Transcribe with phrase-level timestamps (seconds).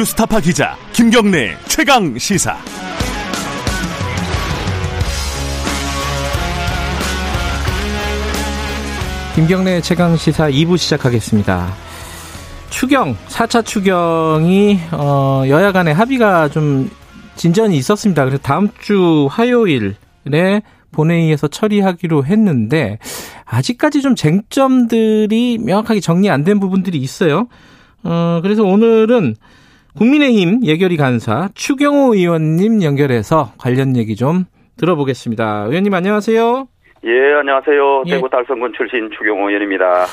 [0.00, 2.56] 뉴스타파 기자 김경래 최강 시사.
[9.34, 11.74] 김경래 최강 시사 2부 시작하겠습니다.
[12.70, 16.90] 추경, 4차 추경이, 어, 여야 간의 합의가 좀
[17.36, 18.24] 진전이 있었습니다.
[18.24, 20.62] 그래서 다음 주 화요일에
[20.92, 22.98] 본회의에서 처리하기로 했는데,
[23.44, 27.48] 아직까지 좀 쟁점들이 명확하게 정리 안 된 부분들이 있어요.
[28.02, 29.36] 어, 그래서 오늘은
[29.96, 34.44] 국민의힘 예결위 간사 추경호 의원님 연결해서 관련 얘기 좀
[34.76, 35.66] 들어보겠습니다.
[35.68, 36.68] 의원님 안녕하세요.
[37.04, 38.04] 예, 안녕하세요.
[38.06, 38.10] 예.
[38.12, 40.06] 대구 달성군 출신 추경호 의원입니다.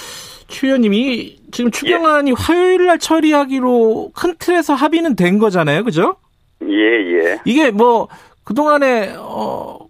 [0.48, 5.84] 추 의원님이 지금 추경안이 화요일 날 처리하기로 큰 틀에서 합의는 된 거잖아요.
[5.84, 6.16] 그죠?
[6.64, 7.38] 예, 예.
[7.46, 8.08] 이게 뭐
[8.44, 9.88] 그동안에 어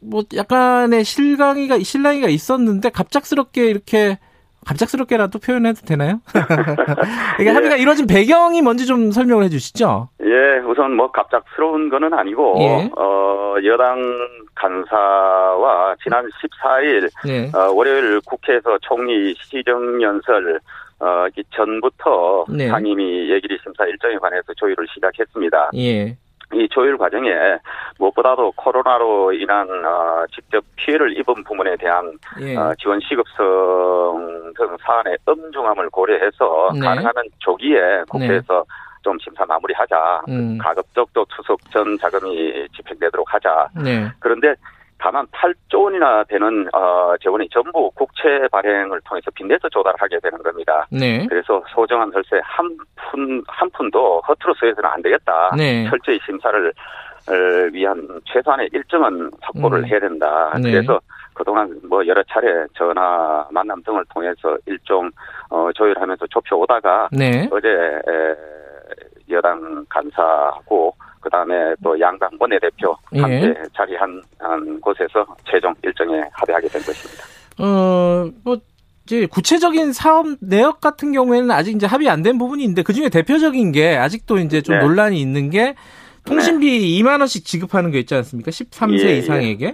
[0.00, 4.18] 뭐 약간의 실강이가 실랑이가 있었는데 갑작스럽게 이렇게
[4.68, 6.20] 갑작스럽게라도 표현해도 되나요?
[7.40, 7.54] 이게 예.
[7.54, 10.10] 합의가 이루어진 배경이 뭔지 좀 설명을 해 주시죠.
[10.22, 12.90] 예, 우선 뭐 갑작스러운 거는 아니고, 예.
[12.96, 13.98] 어, 여당
[14.54, 17.50] 간사와 지난 14일, 네.
[17.56, 20.60] 어, 월요일 국회에서 총리 시정연설,
[21.00, 22.68] 어, 이 전부터 네.
[22.68, 25.70] 상임위 예결위 심사 일정에 관해서 조율을 시작했습니다.
[25.76, 26.16] 예.
[26.54, 27.30] 이 조율 과정에
[27.98, 32.56] 무엇보다도 코로나로 인한 어, 직접 피해를 입은 부문에 대한 예.
[32.56, 36.80] 어, 지원 시급성 등 사안의 엄중함을 고려해서 네.
[36.80, 38.64] 가능하면 조기에 국회에서
[39.02, 40.22] 좀 심사 마무리하자.
[40.28, 40.58] 음.
[40.58, 43.68] 가급적 도 추석 전 자금이 집행되도록 하자.
[43.82, 44.08] 네.
[44.18, 44.54] 그런데
[44.98, 50.86] 다만 8조 원이나 되는 어, 재원이 전부 국채 발행을 통해서 빚내서 조달하게 되는 겁니다.
[50.90, 51.24] 네.
[51.28, 55.52] 그래서 소정한 혈세 한 푼, 한 푼도 허투루 써서는 안 되겠다.
[55.56, 55.88] 네.
[55.88, 56.72] 철저히 심사를
[57.28, 57.32] 어,
[57.72, 59.86] 위한 최소한의 일정은 확보를 음.
[59.86, 60.52] 해야 된다.
[60.60, 60.72] 네.
[60.72, 61.00] 그래서
[61.34, 65.10] 그동안 뭐 여러 차례 전화 만남 등을 통해서 일종
[65.50, 67.48] 어, 조율하면서 좁혀 오다가 네.
[67.52, 68.34] 어제 에,
[69.30, 73.20] 여당 간사하고 그다음에 또 양당 원내대표 예.
[73.20, 77.24] 함께 자리한 한 곳에서 최종 일정에 합의하게 된 것입니다.
[77.60, 78.56] 어, 뭐,
[79.04, 83.08] 이제 구체적인 사업 내역 같은 경우에는 아직 이제 합의 안 된 부분이 있는데 그 중에
[83.08, 84.84] 대표적인 게 아직도 이제 좀 네.
[84.84, 85.74] 논란이 있는 게
[86.26, 88.50] 통신비 2만 원씩 지급하는 거 있지 않습니까?
[88.50, 89.16] 13세 예, 예.
[89.18, 89.66] 이상에게.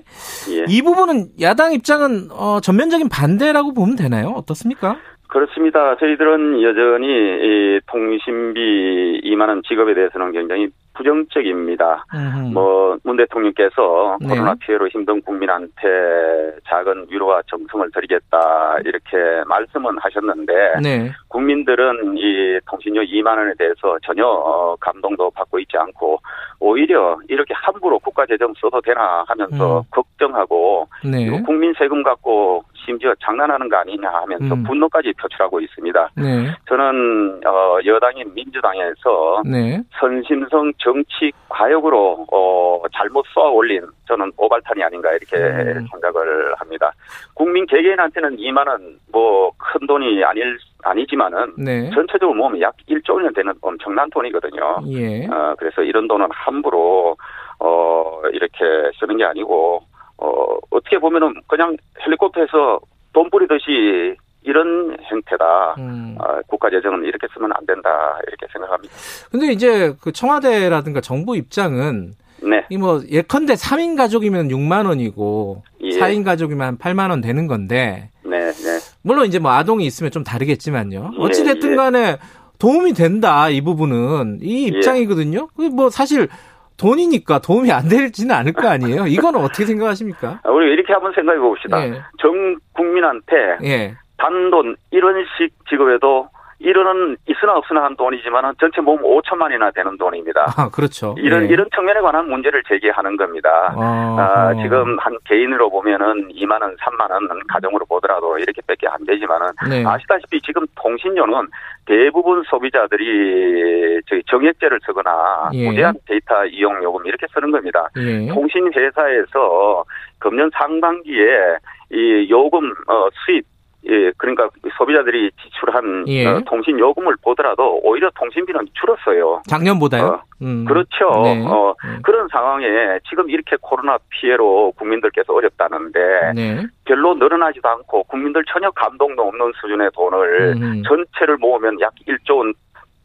[0.50, 0.65] 예.
[0.69, 4.28] 이 부분은 야당 입장은 어, 전면적인 반대라고 보면 되나요?
[4.37, 4.97] 어떻습니까?
[5.26, 5.97] 그렇습니다.
[5.97, 12.05] 저희들은 여전히 이 통신비 2만 원 지급에 대해서는 굉장히 부정적입니다.
[12.15, 12.53] 음흠.
[12.53, 14.28] 뭐문 대통령께서 네.
[14.28, 19.16] 코로나 피해로 힘든 국민한테 작은 위로와 정성을 드리겠다 이렇게
[19.47, 21.12] 말씀은 하셨는데 네.
[21.28, 26.21] 국민들은 이 통신료 2만 원에 대해서 전혀 어, 감동도 받고 있지 않고
[26.60, 29.84] 오히려 이렇게 함부로 국가 재정 써도 되나 하면서 음.
[29.91, 31.43] 걱정하고 네.
[31.43, 34.62] 국민 세금 갖고 심지어 장난하는 거 아니냐 하면서 음.
[34.65, 36.11] 분노까지 표출하고 있습니다.
[36.17, 36.50] 네.
[36.69, 39.83] 저는 어, 여당인 민주당에서 네.
[39.99, 45.87] 선심성 정치 과욕으로 어, 잘못 쏘아 올린 저는 오발탄이 아닌가 이렇게 음.
[45.91, 46.93] 생각을 합니다.
[47.34, 51.91] 국민 개개인한테는 2만 원 뭐 큰 돈이 아닐 아니지만은 네.
[51.91, 54.81] 전체적으로 모으면 약 1조 원 되는 엄청난 돈이거든요.
[54.89, 55.27] 예.
[55.27, 57.17] 어, 그래서 이런 돈은 함부로
[57.59, 58.65] 어, 이렇게
[58.99, 59.83] 쓰는 게 아니고
[60.19, 60.28] 어,
[60.70, 61.76] 어떻게 보면은 그냥
[62.06, 62.80] 헬리콥터에서
[63.12, 65.75] 돈 뿌리듯이 이런 행태다.
[65.78, 66.16] 음.
[66.19, 67.88] 어, 국가 재정은 이렇게 쓰면 안 된다
[68.28, 68.94] 이렇게 생각합니다.
[69.30, 75.98] 근데 이제 그 청와대라든가 정부 입장은 네, 이 뭐 예컨대 3인 가족이면 6만 원이고 예.
[75.98, 78.78] 4인 가족이면 한 8만 원 되는 건데 네, 네.
[79.02, 81.12] 물론 이제 뭐 아동이 있으면 좀 다르겠지만요.
[81.14, 81.76] 예, 어찌 됐든 예.
[81.76, 82.19] 간에
[82.58, 84.69] 도움이 된다 이 부분은 이 예.
[84.69, 85.48] 입장이거든요.
[85.56, 86.28] 그뭐 사실
[86.77, 89.07] 돈이니까 도움이 안 되지는 않을 거 아니에요.
[89.07, 90.41] 이거는 어떻게 생각하십니까?
[90.43, 91.87] 아, 우리 이렇게 한번 생각해 봅시다.
[91.87, 92.03] 예.
[92.19, 93.95] 전 국민한테 예.
[94.19, 96.29] 단돈 1원씩 지급해도
[96.64, 100.47] 1원은 있으나 없으나 한 돈이지만 전체 모으면 5천만이나 되는 돈입니다.
[100.56, 101.14] 아, 그렇죠.
[101.19, 101.48] 이런 예.
[101.48, 103.75] 이런 측면에 관한 문제를 제기하는 겁니다.
[103.76, 104.62] 어, 아, 어.
[104.62, 109.84] 지금 한 개인으로 보면은 2만 원, 3만 원 가정으로 보더라도 이렇게 밖에 안 되지만은 네.
[109.86, 111.49] 아시다시피 지금 통신료는
[111.87, 115.69] 대부분 소비자들이 저희 정액제를 쓰거나 예.
[115.69, 117.87] 무제한 데이터 이용 요금 이렇게 쓰는 겁니다.
[117.99, 118.26] 예.
[118.28, 119.84] 통신 회사에서
[120.19, 121.58] 금년 상반기에
[121.90, 123.44] 이 요금 어, 수입
[123.86, 124.48] 예, 그러니까
[124.78, 126.26] 소비자들이 지출한 예.
[126.26, 129.42] 어, 통신 요금을 보더라도 오히려 통신비는 줄었어요.
[129.46, 130.04] 작년보다요?
[130.06, 130.64] 어, 음.
[130.64, 131.10] 그렇죠.
[131.22, 131.44] 네.
[131.46, 131.98] 어, 네.
[132.02, 132.66] 그런 상황에
[133.08, 136.66] 지금 이렇게 코로나 피해로 국민들께서 어렵다는데 네.
[136.84, 140.82] 별로 늘어나지도 않고 국민들 전혀 감동도 없는 수준의 돈을 음.
[140.86, 142.54] 전체를 모으면 약 1조 원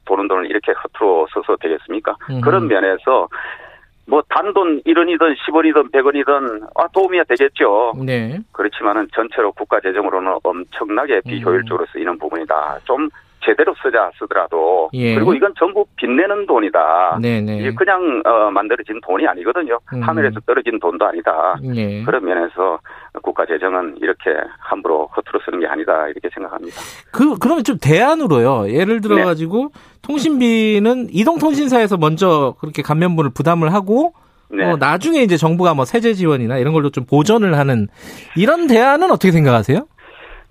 [0.06, 2.16] 도는 돈을 이렇게 허투루 써서 되겠습니까?
[2.32, 2.42] 음.
[2.42, 3.28] 그런 면에서
[4.10, 7.94] 뭐 단돈 1원이든 10원이든 100원이든 아 도움이 되겠죠.
[8.04, 8.40] 네.
[8.52, 12.80] 그렇지만은 전체로 국가 재정으로는 엄청나게 비효율적으로 쓰이는 부분이다.
[12.86, 13.08] 좀
[13.44, 15.16] 제대로 쓰자 쓰더라도 예.
[15.16, 17.20] 그리고 이건 전부 빚내는 돈이다.
[17.22, 17.58] 네네.
[17.60, 19.80] 이게 그냥 어, 만들어진 돈이 아니거든요.
[19.94, 20.02] 음.
[20.02, 21.56] 하늘에서 떨어진 돈도 아니다.
[21.76, 22.04] 예.
[22.04, 22.80] 그런 면에서
[23.22, 26.76] 국가 재정은 이렇게 함부로 허투루 쓰는 게 아니다 이렇게 생각합니다.
[27.12, 28.72] 그 그러면 좀 대안으로요.
[28.72, 29.24] 예를 들어 네.
[29.24, 29.72] 가지고
[30.02, 34.14] 통신비는 이동통신사에서 먼저 그렇게 감면분을 부담을 하고
[34.52, 34.66] 네.
[34.66, 37.88] 어, 나중에 이제 정부가 뭐 세제 지원이나 이런 걸로 좀 보전을 하는
[38.36, 39.86] 이런 대안은 어떻게 생각하세요?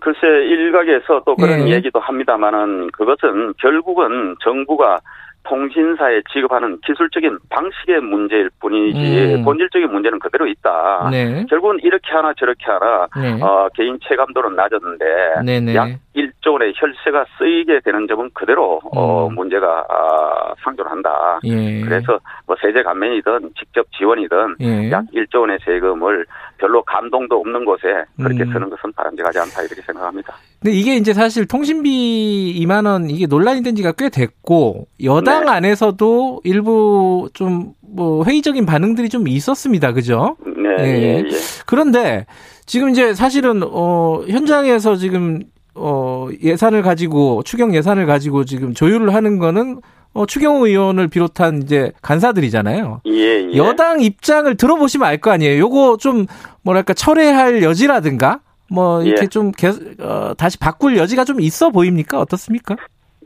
[0.01, 1.75] 글쎄 일각에서 또 그런 예.
[1.75, 5.01] 얘기도 합니다만은 그것은 결국은 정부가
[5.45, 9.45] 통신사에 지급하는 기술적인 방식의 문제일 뿐이지 음.
[9.45, 11.09] 본질적인 문제는 그대로 있다.
[11.11, 11.47] 네.
[11.49, 13.43] 결국은 이렇게 하나 저렇게 하나 네.
[13.43, 15.05] 어, 개인 체감도는 낮았는데
[15.45, 15.75] 네네.
[15.75, 19.35] 약 1조 원의 혈세가 쓰이게 되는 점은 그대로 어, 음.
[19.35, 21.41] 문제가 아, 상존한다.
[21.45, 21.81] 예.
[21.83, 24.91] 그래서 뭐 세제 감면이든 직접 지원이든 예.
[24.91, 26.27] 약 1조 원의 세금을
[26.59, 28.53] 별로 감동도 없는 곳에 그렇게 음.
[28.53, 30.35] 쓰는 것은 바람직하지 않다 이렇게 생각합니다.
[30.61, 35.53] 근데 이게 이제 사실 통신비 2만 원 이게 논란이 된 지가 꽤 됐고 여당 네.
[35.53, 39.93] 안에서도 일부 좀 뭐 회의적인 반응들이 좀 있었습니다.
[39.93, 40.37] 그죠?
[40.45, 40.85] 네, 예.
[40.85, 41.25] 예, 예.
[41.67, 42.27] 그런데
[42.67, 45.41] 지금 이제 사실은 어 현장에서 지금
[45.79, 49.81] 어 예산을 가지고 추경 예산을 가지고 지금 조율을 하는 거는
[50.15, 53.03] 어 추경호 의원을 비롯한 이제 간사들이잖아요.
[53.07, 53.13] 예,
[53.53, 53.57] 예.
[53.57, 55.59] 여당 입장을 들어보시면 알 거 아니에요.
[55.61, 56.27] 요거 좀
[56.63, 58.41] 뭐랄까 철회할 여지라든가
[58.71, 59.27] 뭐 이렇게 예.
[59.27, 59.69] 좀 개,
[60.01, 62.19] 어, 다시 바꿀 여지가 좀 있어 보입니까?
[62.21, 62.77] 어떻습니까?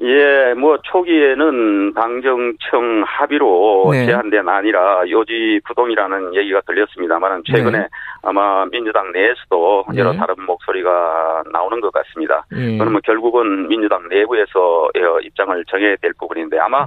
[0.02, 4.06] 예, 뭐 초기에는 당정청 합의로 네.
[4.06, 7.88] 제한된 아니라 요지 부동이라는 얘기가 들렸습니다만 최근에 네.
[8.22, 10.00] 아마 민주당 내에서도 네.
[10.00, 12.44] 여러 다른 목소리가 나오는 것 같습니다.
[12.52, 12.78] 예.
[12.78, 16.84] 그러면 결국은 민주당 내부에서 어, 입장을 정해야 될 부분인데 아마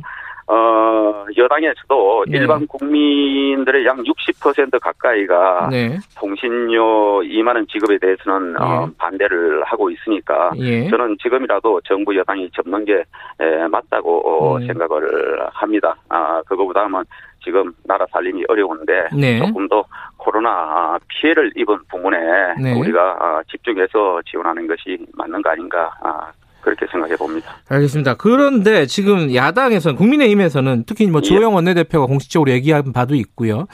[0.48, 2.38] 어 여당에서도 네.
[2.38, 5.98] 일반 국민들의 약 60% 가까이가 네.
[6.16, 10.88] 통신료 2만 원 지급에 대해서는 어, 반대를 하고 있으니까 예.
[10.88, 13.04] 저는 지금이라도 정부 여당이 접는 게
[13.40, 14.68] 에, 맞다고 어, 음.
[14.68, 15.96] 생각을 합니다.
[16.10, 17.04] 아 그거보다는
[17.46, 19.40] 지금 나라 살림이 어려운데 네.
[19.40, 19.84] 조금 더
[20.18, 22.18] 코로나 피해를 입은 부분에
[22.62, 22.74] 네.
[22.74, 26.32] 우리가 아, 집중해서 지원하는 것이 맞는 거 아닌가 아,
[26.66, 27.58] 그렇게 생각해 봅니다.
[27.70, 28.16] 알겠습니다.
[28.16, 31.28] 그런데 지금 야당에서는 국민의힘에서는 특히 뭐 예.
[31.28, 33.68] 조영 원내대표가 공식적으로 얘기한 바도 있고요.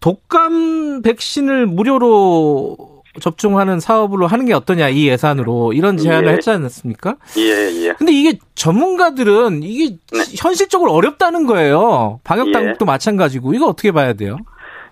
[0.00, 2.76] 독감 백신을 무료로
[3.20, 6.32] 접종하는 사업으로 하는 게 어떠냐 이 예산으로 이런 제안을 예.
[6.32, 7.16] 했지 않습니까?
[7.36, 7.42] 예
[7.86, 7.92] 예.
[7.92, 10.24] 근데 이게 전문가들은 이게 네.
[10.36, 12.20] 현실적으로 어렵다는 거예요.
[12.24, 12.52] 방역 예.
[12.52, 14.38] 당국도 마찬가지고 이거 어떻게 봐야 돼요?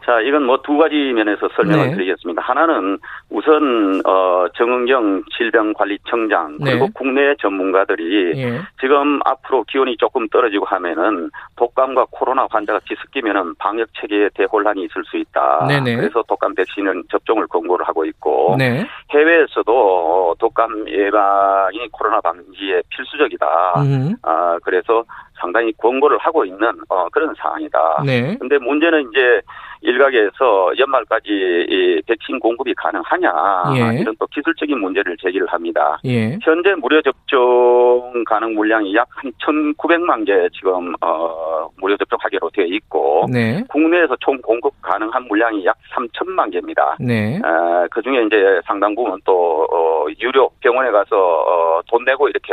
[0.05, 1.95] 자, 이건 뭐 두 가지 면에서 설명을 네.
[1.95, 2.43] 드리겠습니다.
[2.43, 2.99] 하나는
[3.29, 6.93] 우선 어 정은경 질병관리청장 그리고 네.
[6.95, 8.61] 국내 전문가들이 예.
[8.81, 15.17] 지금 앞으로 기온이 조금 떨어지고 하면은 독감과 코로나 환자가 뒤섞이면은 방역 체계에 대혼란이 있을 수
[15.17, 15.67] 있다.
[15.67, 15.97] 네네.
[15.97, 18.87] 그래서 독감 백신은 접종을 권고를 하고 있고 네.
[19.11, 23.75] 해외에서도 어, 독감 예방이 코로나 방지에 필수적이다.
[23.83, 24.15] 음.
[24.23, 25.05] 아 그래서
[25.41, 28.03] 상당히 권고를 하고 있는 어, 그런 상황이다.
[28.05, 28.37] 네.
[28.39, 29.41] 근데 문제는 이제
[29.83, 33.31] 일각에서 연말까지 이 백신 공급이 가능하냐
[33.77, 34.01] 예.
[34.01, 35.99] 이런 또 기술적인 문제를 제기를 합니다.
[36.05, 36.39] 예.
[36.43, 43.27] 현재 무료 접종 가능 물량이 약 한 1,900만 개 지금 어 무료 접종하기로 되어 있고
[43.31, 43.63] 네.
[43.69, 46.97] 국내에서 총 공급 가능한 물량이 약 3천만 개입니다.
[46.99, 47.39] 네.
[47.45, 52.53] 어, 그 중에 이제 상당 부분 또 어, 유료 병원에 가서 어, 돈 내고 이렇게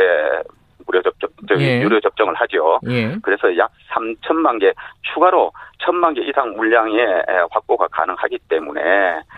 [0.88, 1.82] 무료 접종, 저기 예.
[1.82, 2.80] 유료 접종을 하죠.
[2.88, 3.14] 예.
[3.22, 4.72] 그래서 약 3천만 개
[5.12, 8.80] 추가로 1천만 개 이상 물량의 에, 확보가 가능하기 때문에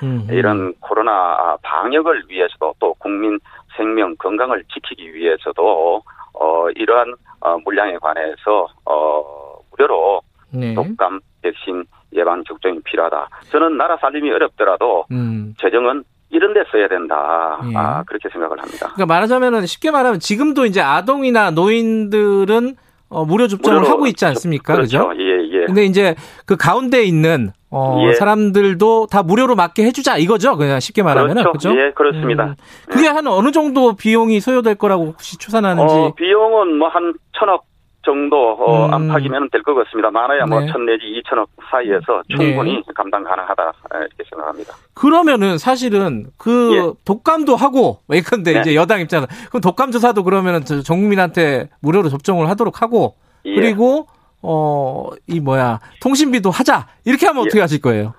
[0.05, 0.29] 음.
[0.31, 3.39] 이런 코로나 방역을 위해서도 또 국민
[3.77, 6.03] 생명 건강을 지키기 위해서도
[6.35, 10.75] 어 이러한 어, 물량에 관해서 어 무료로 네.
[10.75, 13.29] 독감 백신 예방 접종이 필요하다.
[13.51, 15.55] 저는 나라 살림이 어렵더라도 음.
[15.59, 17.61] 재정은 이런 데 써야 된다.
[17.71, 17.77] 예.
[17.77, 18.91] 아 그렇게 생각을 합니다.
[18.95, 22.77] 그러니까 말하자면은 쉽게 말하면 지금도 이제 아동이나 노인들은
[23.09, 24.75] 어, 무료 접종을 하고 있지 않습니까?
[24.75, 25.09] 그렇죠.
[25.09, 25.21] 그죠?
[25.21, 25.67] 예, 예.
[25.67, 26.15] 근데 이제
[26.47, 28.13] 그 가운데 있는 어, 예.
[28.15, 30.57] 사람들도 다 무료로 맞게 해주자 이거죠.
[30.57, 31.53] 그냥 쉽게 말하면 그렇죠.
[31.53, 31.71] 그죠?
[31.71, 32.45] 예, 그렇습니다.
[32.45, 32.55] 음.
[32.89, 35.93] 그게 한 어느 정도 비용이 소요될 거라고 혹시 추산하는지.
[35.95, 37.65] 어, 비용은 뭐 한 천억
[38.11, 38.95] 정도 어, 음.
[38.95, 40.11] 안팎이면 될 것 같습니다.
[40.11, 40.67] 많아야 뭐 네.
[40.73, 44.75] 천 내지 이천억 사이에서 충분히 감당 가능하다 이렇게 생각합니다.
[44.95, 47.05] 그러면은 사실은 그 예.
[47.05, 48.61] 독감도 하고 예컨대 네.
[48.61, 53.15] 이제 여당 입장은 그럼 독감 주사도 그러면은 저 전국민한테 무료로 접종을 하도록 하고
[53.45, 53.55] 예.
[53.55, 54.07] 그리고
[54.43, 57.47] 어 이 뭐야 통신비도 하자 이렇게 하면 예.
[57.47, 58.15] 어떻게 하실 거예요?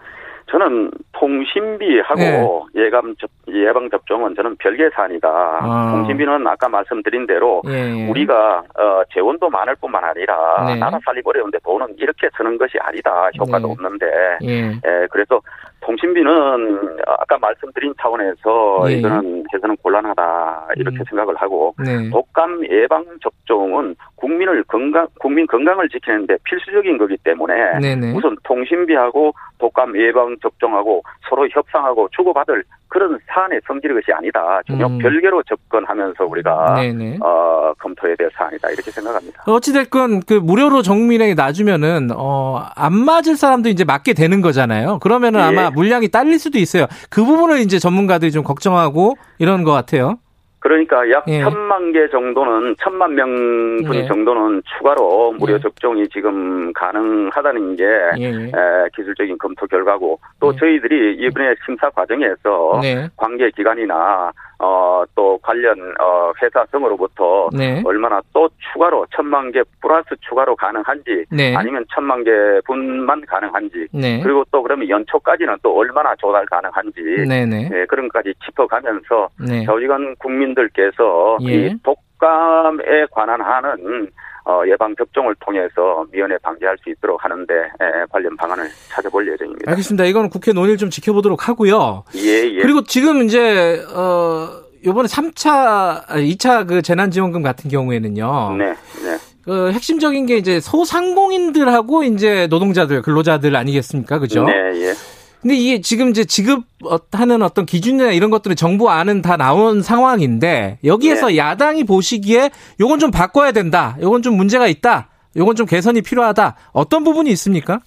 [0.51, 5.29] 저는 통신비하고 예감 접, 예방 접종은 저는 별개 사안이다.
[5.29, 5.91] 아.
[5.93, 8.05] 통신비는 아까 말씀드린 대로 예.
[8.10, 10.75] 우리가 어, 재원도 많을 뿐만 아니라 네.
[10.75, 13.29] 나라 살기 어려운데 돈은 이렇게 쓰는 것이 아니다.
[13.39, 13.74] 효과도 네.
[13.74, 14.05] 없는데
[14.43, 14.65] 예.
[14.72, 15.39] 에, 그래서
[15.81, 18.93] 통신비는 아까 말씀드린 차원에서 예.
[18.93, 21.03] 이거는 해서는 곤란하다 이렇게 음.
[21.09, 22.09] 생각을 하고 네.
[22.09, 28.13] 독감 예방 접종은 국민을 건강 국민 건강을 지키는데 필수적인 거기 때문에 네네.
[28.13, 34.61] 우선 통신비하고 독감 예방 접종하고 서로 협상하고 주고받을 그런 사안의 성질의 것이 아니다.
[34.67, 34.97] 전혀 음.
[35.00, 37.19] 별개로 접근하면서 우리가 네네.
[37.21, 39.43] 어, 검토해야 될 사안이다 이렇게 생각합니다.
[39.47, 45.00] 어찌됐건 그 무료로 정민에게 놔주면은 어 안 맞을 사람도 이제 맞게 되는 거잖아요.
[45.00, 45.43] 그러면은 예.
[45.43, 46.86] 아마 물량이 딸릴 수도 있어요.
[47.10, 50.18] 그 부분을 이제 전문가들이 좀 걱정하고 이런 것 같아요.
[50.62, 51.42] 그러니까 약 예.
[51.42, 54.06] 천만 개 정도는 천만 명분 예.
[54.06, 55.60] 정도는 추가로 무료 예.
[55.60, 57.84] 접종이 지금 가능하다는 게
[58.20, 58.28] 예.
[58.28, 58.51] 에,
[58.96, 60.60] 기술적인 검토 결과고 또 예.
[60.60, 63.10] 저희들이 이번에 심사 과정에서 네.
[63.18, 67.82] 관계 기관이나 어, 또 관련 어, 회사 등으로부터 네.
[67.84, 71.56] 얼마나 또 추가로 천만 개 플러스 추가로 가능한지 네.
[71.56, 72.32] 아니면 천만 개
[72.65, 74.22] 분만 가능한지 네.
[74.22, 77.70] 그리고 또 그러면 연초까지는 또 얼마나 조달 가능한지 네네.
[77.74, 79.65] 예, 그런 것까지 짚어가면서 네.
[79.65, 81.53] 저희간 국민들께서 예.
[81.53, 84.12] 이 독감에 관한 하는
[84.45, 89.69] 어, 예방 접종을 통해서 미연에 방지할 수 있도록 하는데 예, 관련 방안을 찾아볼 예정입니다.
[89.71, 90.05] 알겠습니다.
[90.05, 92.03] 이거는 국회 논의를 좀 지켜보도록 하고요.
[92.15, 92.62] 예, 예.
[92.62, 94.50] 그리고 지금 이제 어
[94.86, 98.55] 요번에 3차 2차 그 재난 지원금 같은 경우에는요.
[98.57, 98.65] 네,
[99.03, 99.17] 네.
[99.43, 104.19] 그 핵심적인 게 이제 소상공인들하고 이제 노동자들, 근로자들 아니겠습니까?
[104.19, 104.45] 그죠?
[104.45, 104.93] 네, 예.
[105.41, 111.27] 근데 이게 지금 이제 지급하는 어떤 기준이나 이런 것들은 정부 안은 다 나온 상황인데 여기에서
[111.27, 111.38] 네.
[111.38, 113.98] 야당이 보시기에 요건 좀 바꿔야 된다.
[114.01, 115.10] 요건 좀 문제가 있다.
[115.36, 116.55] 요건 좀 개선이 필요하다.
[116.74, 117.79] 어떤 부분이 있습니까?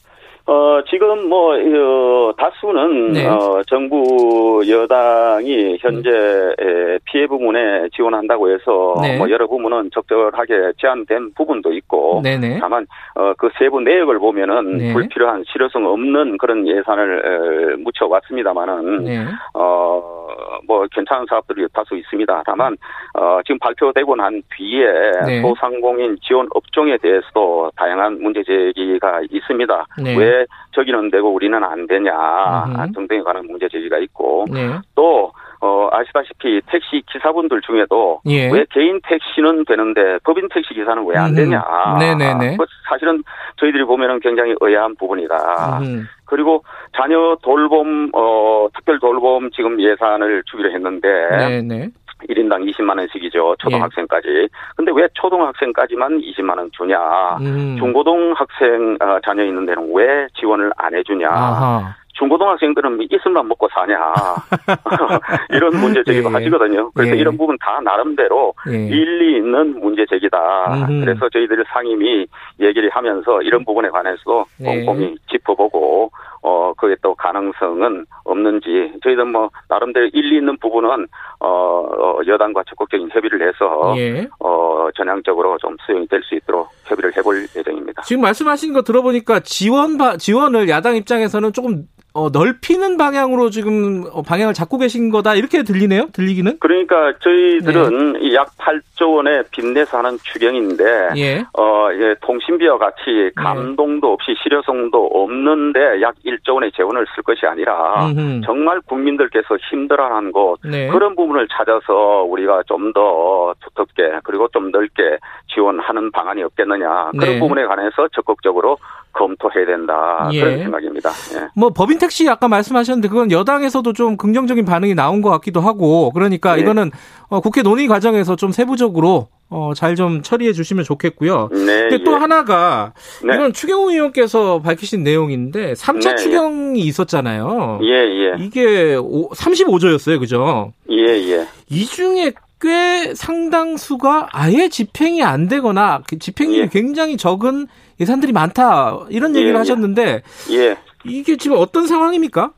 [0.46, 3.26] 어, 지금 뭐, 어, 다수는, 네.
[3.26, 9.16] 어, 정부 여당이 현재 에, 피해 부문에 지원한다고 해서, 네.
[9.16, 12.58] 뭐, 여러 부문은 적절하게 제한된 부분도 있고, 네네.
[12.60, 14.92] 다만, 어, 그 세부 내역을 보면은 네.
[14.92, 19.24] 불필요한 실효성 없는 그런 예산을 에, 묻혀왔습니다만은, 네.
[19.54, 20.28] 어,
[20.66, 22.42] 뭐, 괜찮은 사업들이 다수 있습니다.
[22.44, 22.76] 다만,
[23.14, 24.86] 어, 지금 발표되고 난 뒤에
[25.26, 25.40] 네.
[25.40, 29.86] 소상공인 지원 업종에 대해서도 다양한 문제 제기가 있습니다.
[30.02, 30.14] 네.
[30.34, 32.92] 왜 저기는 되고 우리는 안 되냐 음흠.
[32.92, 34.78] 등등에 관한 문제 제기가 있고 네.
[34.94, 38.50] 또 어, 아시다시피 택시 기사분들 중에도 예.
[38.50, 41.36] 왜 개인 택시는 되는데 법인 택시 기사는 왜안 음흠.
[41.36, 41.64] 되냐.
[41.98, 42.56] 네네네.
[42.58, 43.22] 그 사실은
[43.56, 45.78] 저희들이 보면은 굉장히 의아한 부분이다.
[45.80, 46.06] 음.
[46.26, 46.64] 그리고
[46.96, 51.88] 자녀 돌봄 어 특별 돌봄 지금 예산을 주기로 했는데 네네.
[52.28, 53.56] 1인당 20만 원씩이죠.
[53.58, 54.48] 초등학생까지.
[54.76, 56.98] 근데 왜 초등학생까지만 20만 원 주냐?
[57.40, 57.76] 음.
[57.78, 61.28] 중고등학생 어, 자녀 있는 데는 왜 지원을 안 해주냐?
[61.28, 61.94] 아하.
[62.14, 63.98] 중고등학생들은 이슬만 먹고 사냐?
[65.50, 66.32] 이런 문제 제기도 예.
[66.32, 66.90] 하시거든요.
[66.94, 67.20] 그래서 예.
[67.20, 68.86] 이런 부분 다 나름대로 예.
[68.86, 70.74] 일리 있는 문제 제기다.
[70.74, 71.04] 음흠.
[71.04, 72.26] 그래서 저희들 상임위
[72.60, 74.84] 얘기를 하면서 이런 부분에 관해서도 예.
[74.84, 76.10] 꼼꼼히 짚어보고
[76.46, 81.06] 어 그게 또 가능성은 없는지 저희들 뭐 나름대로 일리 있는 부분은
[81.40, 84.28] 어, 어 여당과 적극적인 협의를 해서 예.
[84.38, 88.02] 어 전향적으로 좀 수용이 될 수 있도록 협의를 해볼 예정입니다.
[88.02, 91.84] 지금 말씀하신 거 들어보니까 지원 바- 지원을 야당 입장에서는 조금
[92.16, 96.10] 어, 넓히는 방향으로 지금 어, 방향을 잡고 계신 거다 이렇게 들리네요.
[96.12, 96.58] 들리기는.
[96.60, 101.38] 그러니까 저희들은 이약 8조 원의 빚내서 하는 추경인데 예.
[101.58, 108.06] 어, 예, 통신비와 같이 감동도 없이 실효성도 없는데 약1 조 원의 재원을 쓸 것이 아니라
[108.06, 108.40] 음흠.
[108.44, 110.88] 정말 국민들께서 힘들어하는 곳 네.
[110.88, 115.18] 그런 부분을 찾아서 우리가 좀 더 두텁게 그리고 좀 넓게
[115.52, 117.38] 지원하는 방안이 없겠느냐 그런 네.
[117.40, 118.78] 부분에 관해서 적극적으로
[119.12, 120.40] 검토해야 된다 예.
[120.40, 121.10] 그런 생각입니다.
[121.34, 121.48] 예.
[121.56, 126.54] 뭐 법인 택시 아까 말씀하셨는데 그건 여당에서도 좀 긍정적인 반응이 나온 것 같기도 하고 그러니까
[126.54, 126.62] 네.
[126.62, 126.90] 이거는
[127.28, 131.48] 어, 국회 논의 과정에서 좀 세부적으로 어, 잘 좀 처리해 주시면 좋겠고요.
[131.52, 132.16] 네, 근데 또 예.
[132.16, 133.34] 하나가 네.
[133.34, 137.78] 이건 추경호 의원께서 밝히신 내용인데 3차 네, 추경이 있었잖아요.
[137.82, 140.18] 예, 예, 이게 35조였어요.
[140.18, 140.72] 그죠?
[140.90, 141.46] 예, 예.
[141.70, 146.68] 이 중에 꽤 상당수가 아예 집행이 안 되거나 그 집행이 예.
[146.68, 147.68] 굉장히 적은
[148.00, 149.58] 예산들이 많다 이런 예, 얘기를 예.
[149.58, 150.76] 하셨는데 예.
[151.04, 152.50] 이게 지금 어떤 상황입니까?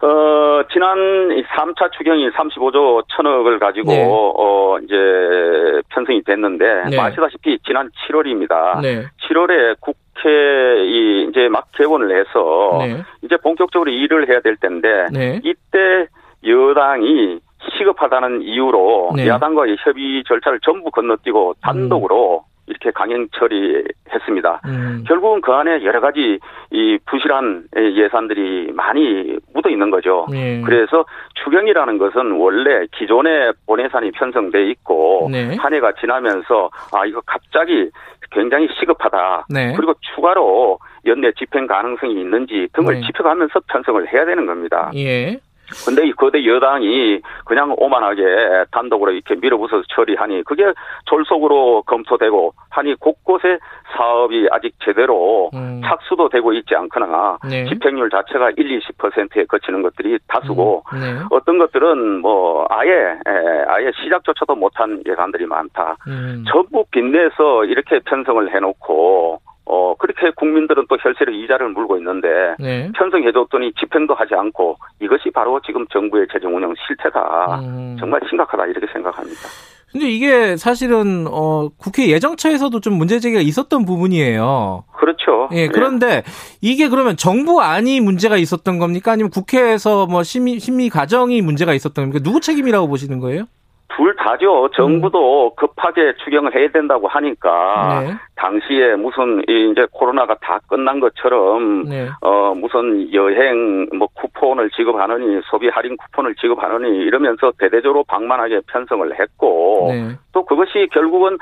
[0.00, 0.08] 어,
[0.72, 4.06] 지난 3차 추경이 35조 천억을 가지고, 네.
[4.08, 4.94] 어, 이제,
[5.90, 6.96] 편성이 됐는데, 네.
[6.96, 8.80] 뭐 아시다시피 지난 7월입니다.
[8.80, 9.06] 네.
[9.28, 13.02] 7월에 국회, 이, 이제 막 개원을 해서, 네.
[13.22, 15.40] 이제 본격적으로 일을 해야 될 텐데, 네.
[15.44, 16.06] 이때
[16.46, 17.40] 여당이
[17.76, 19.26] 시급하다는 이유로 네.
[19.26, 24.60] 야당과의 협의 절차를 전부 건너뛰고 단독으로 이렇게 강행 처리했습니다.
[24.66, 25.04] 음.
[25.06, 26.38] 결국은 그 안에 여러 가지
[26.70, 30.26] 이 부실한 예산들이 많이 묻어 있는 거죠.
[30.30, 30.60] 네.
[30.64, 31.04] 그래서
[31.42, 35.56] 추경이라는 것은 원래 기존에 본예산이 편성돼 있고 네.
[35.56, 37.90] 한 해가 지나면서 아 이거 갑자기
[38.30, 39.46] 굉장히 시급하다.
[39.48, 39.72] 네.
[39.74, 43.06] 그리고 추가로 연내 집행 가능성이 있는지 등을 네.
[43.06, 44.90] 짚어가면서 편성을 해야 되는 겁니다.
[44.94, 45.38] 예.
[45.84, 50.72] 근데 이 거대 여당이 그냥 오만하게 단독으로 이렇게 밀어붙여서 처리하니 그게
[51.06, 53.58] 졸속으로 검토되고 하니 곳곳에
[53.96, 55.80] 사업이 아직 제대로 음.
[55.84, 57.66] 착수도 되고 있지 않거나 네.
[57.66, 61.00] 집행률 자체가 1, 20%에 거치는 것들이 다수고 음.
[61.00, 61.18] 네.
[61.30, 65.96] 어떤 것들은 뭐 아예 에, 아예 시작조차도 못한 예산들이 많다.
[66.06, 66.44] 음.
[66.48, 72.90] 전부 빚내서 이렇게 편성을 해놓고 어 그렇게 국민들은 또 혈세로 이자를 물고 있는데 네.
[72.96, 77.60] 편성해줬더니 집행도 하지 않고 이것이 바로 지금 정부의 재정 운영 실태다.
[77.60, 77.96] 음.
[78.00, 79.40] 정말 심각하다 이렇게 생각합니다.
[79.92, 84.84] 근데 이게 사실은 어 국회 예정처에서도 좀 문제 제기가 있었던 부분이에요.
[84.96, 85.48] 그렇죠.
[85.52, 86.22] 예, 그런데
[86.62, 89.12] 이게 그러면 정부 안이 문제가 있었던 겁니까?
[89.12, 92.22] 아니면 국회에서 뭐 심의 심의 과정이 문제가 있었던 겁니까?
[92.22, 93.44] 누구 책임이라고 보시는 거예요?
[93.96, 94.70] 둘 다죠.
[94.76, 98.06] 정부도 급하게 추경을 해야 된다고 하니까 음.
[98.06, 98.14] 네.
[98.38, 102.08] 당시에 무슨 이 이제 코로나가 다 끝난 것처럼 네.
[102.20, 109.88] 어 무슨 여행 뭐 쿠폰을 지급하느니 소비 할인 쿠폰을 지급하느니 이러면서 대대적으로 방만하게 편성을 했고
[109.90, 110.16] 네.
[110.32, 111.36] 또 그것이 결국은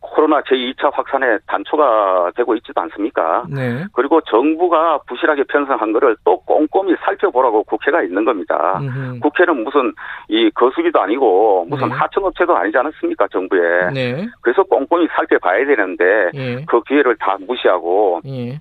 [0.00, 3.44] 코로나 제2차 확산의 단초가 되고 있지도 않습니까?
[3.48, 3.84] 네.
[3.94, 8.78] 그리고 정부가 부실하게 편성한 거를 또 꼼꼼히 살펴보라고 국회가 있는 겁니다.
[8.80, 9.20] 음흠.
[9.20, 9.92] 국회는 무슨
[10.28, 11.94] 이 거수기도 아니고 무슨 네.
[11.94, 13.90] 하청업체도 아니지 않습니까 정부에.
[13.94, 14.26] 네.
[14.42, 16.64] 그래서 꼼꼼히 살펴봐야 되는데 예.
[16.66, 18.60] 그 기회를 다 무시하고 예.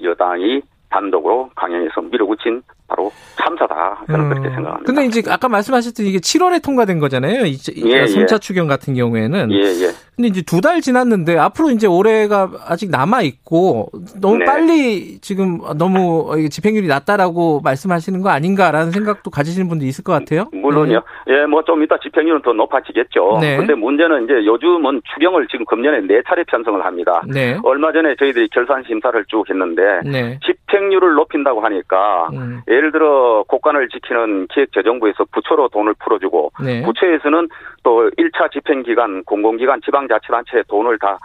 [0.00, 4.02] 여당이 단독으로 강행해서 밀어붙인 바로 참사다.
[4.08, 4.54] 저는 그렇게 음.
[4.54, 4.84] 생각합니다.
[4.84, 7.46] 근데 이제 아까 말씀하셨듯이 이게 7월에 통과된 거잖아요.
[7.46, 8.04] 이, 이 예, 예.
[8.04, 9.52] 3차 추경 같은 경우에는.
[9.52, 9.90] 예, 예.
[10.16, 13.88] 근데 이제 두 달 지났는데 앞으로 이제 올해가 아직 남아 있고
[14.20, 14.44] 너무 네.
[14.44, 20.48] 빨리 지금 너무 집행률이 낮다라고 말씀하시는 거 아닌가라는 생각도 가지시는 분도 있을 것 같아요.
[20.52, 21.00] 물론요.
[21.28, 23.38] 예, 뭐 좀 이따 집행률은 더 높아지겠죠.
[23.40, 23.56] 네.
[23.56, 27.22] 근데 문제는 이제 요즘은 추경을 지금 금년에 네 차례 편성을 합니다.
[27.28, 27.56] 네.
[27.62, 30.38] 얼마 전에 저희들이 결산 심사를 쭉 했는데 네.
[30.44, 32.60] 집행률을 높인다고 하니까 음.
[32.68, 36.82] 예를 들어 국간을 지키는 기획재정부에서 부처로 돈을 풀어주고 네.
[36.82, 37.48] 부처에서는
[37.82, 41.18] 또 1차 집행기관, 공공기관, 지방자치단체에 돈을 다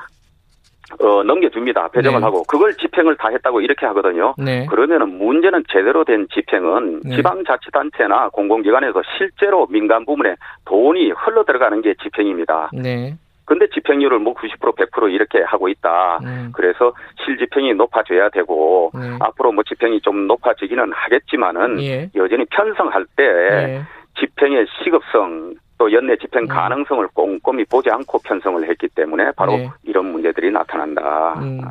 [0.99, 1.87] 어, 넘겨줍니다.
[1.89, 2.25] 배정을 네.
[2.25, 4.35] 하고 그걸 집행을 다 했다고 이렇게 하거든요.
[4.37, 4.65] 네.
[4.67, 7.15] 그러면은 문제는 제대로 된 집행은 네.
[7.15, 12.69] 지방자치단체나 공공기관에서 실제로 민간 부문에 돈이 흘러 들어가는 게 집행입니다.
[12.73, 13.15] 네.
[13.45, 16.19] 근데 집행률을 뭐 90% 100% 이렇게 하고 있다.
[16.23, 16.51] 음.
[16.53, 19.17] 그래서 실집행이 높아져야 되고 네.
[19.19, 22.09] 앞으로 뭐 집행이 좀 높아지기는 하겠지만은 예.
[22.15, 23.81] 여전히 편성할 때 예.
[24.19, 26.47] 집행의 시급성 또 연내 집행 음.
[26.47, 29.69] 가능성을 꼼꼼히 보지 않고 편성을 했기 때문에 바로 네.
[29.83, 31.35] 이런 문제들이 나타난다.
[31.39, 31.61] 음.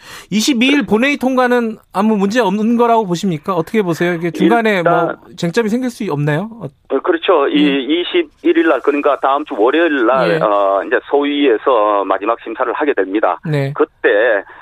[0.00, 3.54] 아, 22일 본회의 통과는 아무 문제 없는 거라고 보십니까?
[3.54, 4.14] 어떻게 보세요?
[4.14, 6.48] 이게 중간에 일단- 뭐 쟁점이 생길 수 없나요?
[6.60, 7.48] 어, 어, 그렇죠.
[7.48, 8.02] 이
[8.42, 10.34] 21일 날 그러니까 다음 주 월요일 날 음.
[10.34, 10.38] 예.
[10.42, 13.38] 어, 이제 소위에서 마지막 심사를 하게 됩니다.
[13.44, 13.72] 네.
[13.74, 14.08] 그때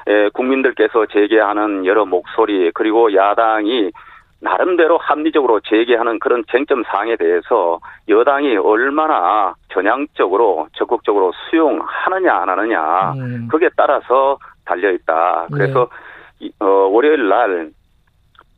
[0.07, 3.91] 에, 국민들께서 제기하는 여러 목소리 그리고 야당이
[4.41, 13.49] 나름대로 합리적으로 제기하는 그런 쟁점 사항에 대해서 여당이 얼마나 전향적으로 적극적으로 수용하느냐 안 하느냐 음.
[13.51, 15.47] 그게 따라서 달려 있다.
[15.53, 15.89] 그래서
[16.41, 16.47] 네.
[16.47, 17.71] 이- 어, 월요일 날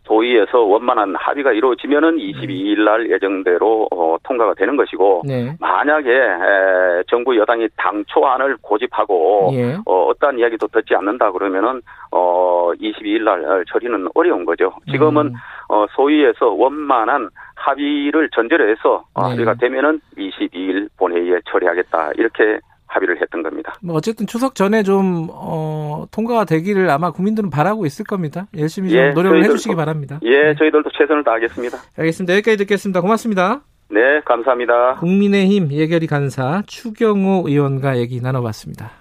[0.05, 5.55] 도의에서 원만한 합의가 이루어지면은 22일 날 예정대로 어, 통과가 되는 것이고 네.
[5.61, 9.77] 만약에 에, 정부 여당이 당초안을 고집하고 예.
[9.87, 14.73] 어, 어떠한 이야기도 듣지 않는다 그러면은 어 22일 날 처리는 어려운 거죠.
[14.90, 15.33] 지금은 음.
[15.68, 19.31] 어 소위에서 원만한 합의를 전제로 해서 어, 네.
[19.31, 22.59] 합의가 되면은 22일 본회의에 처리하겠다 이렇게
[22.90, 23.74] 합의를 했던 겁니다.
[23.83, 28.46] 뭐 어쨌든 추석 전에 좀 어, 통과가 되기를 아마 국민들은 바라고 있을 겁니다.
[28.57, 30.18] 열심히 좀 예, 노력을 해주시기 바랍니다.
[30.22, 30.55] 예, 네.
[30.57, 31.79] 저희들도 최선을 다하겠습니다.
[31.96, 32.35] 알겠습니다.
[32.35, 33.00] 여기까지 듣겠습니다.
[33.00, 33.62] 고맙습니다.
[33.90, 34.96] 네, 감사합니다.
[34.96, 39.00] 국민의힘 예결위 간사 추경호 의원과 얘기 나눠봤습니다.